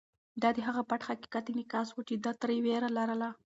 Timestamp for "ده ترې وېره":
2.23-2.89